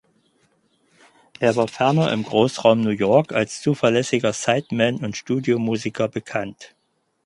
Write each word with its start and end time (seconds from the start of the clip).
Er 1.39 1.55
war 1.57 1.67
ferner 1.67 2.11
im 2.11 2.23
Großraum 2.23 2.81
New 2.81 2.89
York 2.89 3.33
als 3.33 3.61
zuverlässiger 3.61 4.33
Sideman 4.33 4.95
und 4.97 5.15
Studiomusiker 5.15 6.07
bekannt. 6.07 6.73